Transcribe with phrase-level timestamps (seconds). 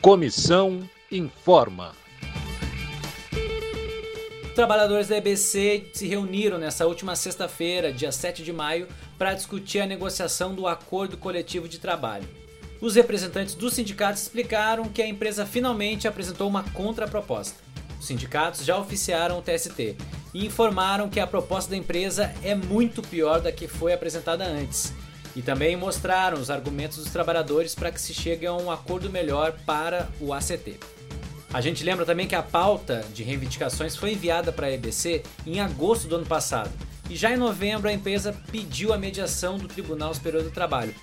[0.00, 1.94] Comissão informa.
[4.54, 9.86] Trabalhadores da EBC se reuniram nessa última sexta-feira, dia 7 de maio, para discutir a
[9.86, 12.26] negociação do acordo coletivo de trabalho.
[12.80, 17.60] Os representantes dos sindicatos explicaram que a empresa finalmente apresentou uma contraproposta.
[18.00, 19.98] Os sindicatos já oficiaram o TST
[20.32, 24.94] e informaram que a proposta da empresa é muito pior da que foi apresentada antes.
[25.34, 29.52] E também mostraram os argumentos dos trabalhadores para que se chegue a um acordo melhor
[29.64, 30.78] para o ACT.
[31.52, 35.60] A gente lembra também que a pauta de reivindicações foi enviada para a EBC em
[35.60, 36.70] agosto do ano passado.
[37.08, 40.94] E já em novembro a empresa pediu a mediação do Tribunal Superior do Trabalho.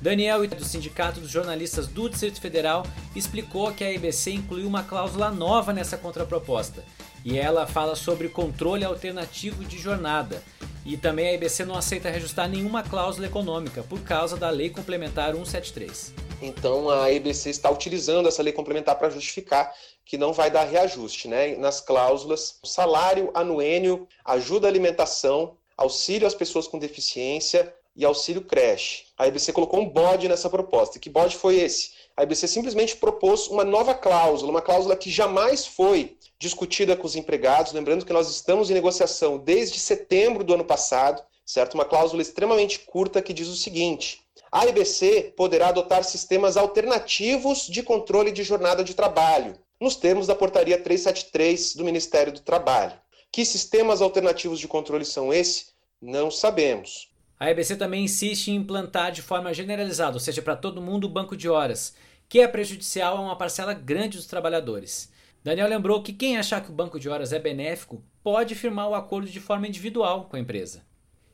[0.00, 5.30] Daniel, do Sindicato dos Jornalistas do Distrito Federal, explicou que a EBC incluiu uma cláusula
[5.30, 6.82] nova nessa contraproposta.
[7.24, 10.42] E ela fala sobre controle alternativo de jornada.
[10.84, 15.34] E também a EBC não aceita reajustar nenhuma cláusula econômica por causa da Lei Complementar
[15.34, 16.14] 173.
[16.40, 21.28] Então a EBC está utilizando essa lei complementar para justificar que não vai dar reajuste
[21.28, 28.42] né, nas cláusulas salário, anuênio, ajuda à alimentação, auxílio às pessoas com deficiência e auxílio
[28.42, 29.04] creche.
[29.18, 30.96] A EBC colocou um bode nessa proposta.
[30.96, 31.90] E que bode foi esse?
[32.16, 37.14] A EBC simplesmente propôs uma nova cláusula, uma cláusula que jamais foi discutida com os
[37.14, 37.72] empregados.
[37.72, 41.74] Lembrando que nós estamos em negociação desde setembro do ano passado, certo?
[41.74, 47.82] Uma cláusula extremamente curta que diz o seguinte: a EBC poderá adotar sistemas alternativos de
[47.82, 52.94] controle de jornada de trabalho, nos termos da Portaria 373 do Ministério do Trabalho.
[53.30, 55.72] Que sistemas alternativos de controle são esses?
[56.02, 57.10] Não sabemos.
[57.38, 61.08] A EBC também insiste em implantar de forma generalizada, ou seja, para todo mundo, o
[61.08, 61.94] banco de horas,
[62.28, 65.10] que é prejudicial a uma parcela grande dos trabalhadores.
[65.42, 68.94] Daniel lembrou que quem achar que o banco de horas é benéfico pode firmar o
[68.94, 70.84] acordo de forma individual com a empresa.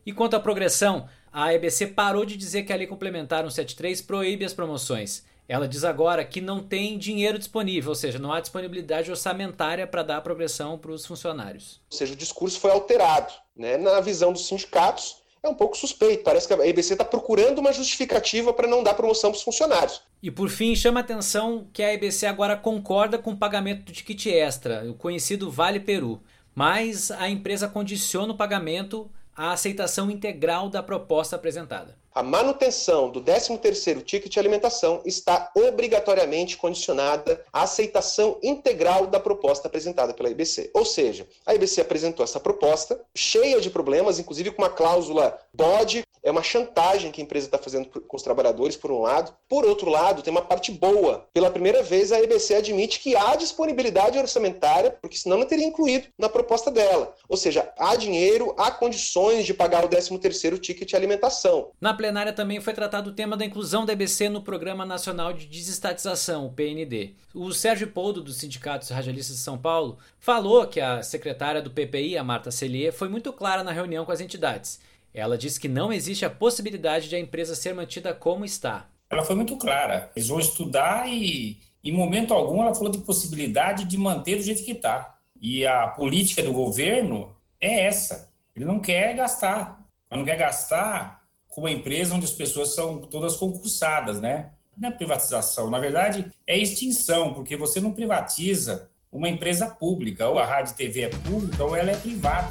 [0.04, 4.44] E quanto à progressão, a EBC parou de dizer que a Lei Complementar 173 proíbe
[4.44, 5.24] as promoções.
[5.48, 10.04] Ela diz agora que não tem dinheiro disponível, ou seja, não há disponibilidade orçamentária para
[10.04, 11.80] dar progressão para os funcionários.
[11.90, 13.32] Ou seja, o discurso foi alterado.
[13.56, 13.76] Né?
[13.76, 16.22] Na visão dos sindicatos, é um pouco suspeito.
[16.22, 20.02] Parece que a EBC está procurando uma justificativa para não dar promoção para os funcionários.
[20.26, 24.26] E por fim, chama atenção que a EBC agora concorda com o pagamento do ticket
[24.26, 26.20] extra, o conhecido Vale Peru.
[26.52, 31.96] Mas a empresa condiciona o pagamento à aceitação integral da proposta apresentada.
[32.16, 39.68] A manutenção do 13º ticket de alimentação está obrigatoriamente condicionada à aceitação integral da proposta
[39.68, 40.70] apresentada pela IBC.
[40.72, 46.06] Ou seja, a IBC apresentou essa proposta cheia de problemas, inclusive com uma cláusula bode,
[46.26, 49.32] é uma chantagem que a empresa está fazendo com os trabalhadores, por um lado.
[49.48, 51.24] Por outro lado, tem uma parte boa.
[51.32, 56.08] Pela primeira vez, a EBC admite que há disponibilidade orçamentária, porque senão não teria incluído
[56.18, 57.14] na proposta dela.
[57.28, 61.70] Ou seja, há dinheiro, há condições de pagar o 13º ticket de alimentação.
[61.80, 65.46] Na plenária também foi tratado o tema da inclusão da EBC no Programa Nacional de
[65.46, 67.14] Desestatização, o PND.
[67.34, 72.16] O Sérgio Poldo, dos Sindicatos Radialistas de São Paulo, falou que a secretária do PPI,
[72.16, 74.80] a Marta Celier, foi muito clara na reunião com as entidades
[75.16, 78.86] ela diz que não existe a possibilidade de a empresa ser mantida como está.
[79.08, 80.10] Ela foi muito clara.
[80.14, 84.62] Eles vão estudar e, em momento algum, ela falou de possibilidade de manter do jeito
[84.62, 85.16] que está.
[85.40, 88.30] E a política do governo é essa.
[88.54, 89.82] Ele não quer gastar.
[90.10, 91.25] Ele não quer gastar
[91.56, 94.50] com uma empresa onde as pessoas são todas concursadas, né?
[94.76, 100.38] Não é privatização, na verdade é extinção, porque você não privatiza uma empresa pública, ou
[100.38, 102.50] a rádio e TV é pública ou ela é privada.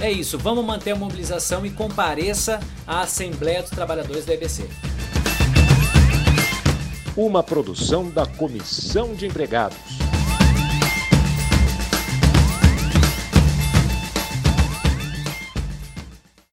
[0.00, 4.70] É isso, vamos manter a mobilização e compareça à Assembleia dos Trabalhadores da EBC.
[7.14, 10.07] Uma produção da Comissão de Empregados.